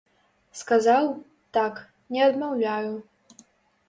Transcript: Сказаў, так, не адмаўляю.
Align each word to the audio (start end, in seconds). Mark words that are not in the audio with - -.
Сказаў, 0.59 1.03
так, 1.57 1.73
не 2.15 2.21
адмаўляю. 2.29 2.91